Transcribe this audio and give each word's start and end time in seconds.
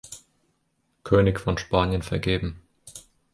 König 1.03 1.39
von 1.39 1.59
Spanien 1.59 2.01
vergeben. 2.01 2.59